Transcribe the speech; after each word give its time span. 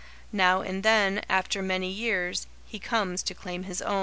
Now 0.33 0.61
and 0.63 0.81
then, 0.81 1.23
after 1.29 1.61
many 1.61 1.91
years, 1.91 2.47
he 2.65 2.79
comes 2.79 3.21
to 3.21 3.35
claim 3.35 3.65
his 3.65 3.83
own. 3.83 3.99